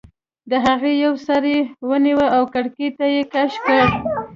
د 0.49 0.51
هغې 0.65 0.93
یو 1.03 1.13
سر 1.25 1.43
یې 1.53 1.59
ونیو 1.89 2.23
او 2.35 2.43
کړکۍ 2.53 2.89
ته 2.97 3.05
یې 3.15 3.21
کش 3.33 3.53
کړ 3.65 3.83